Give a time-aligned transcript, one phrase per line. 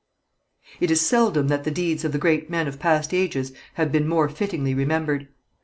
[0.79, 4.07] It is seldom that the deeds of the great men of past ages have been
[4.07, 5.27] more fittingly remembered.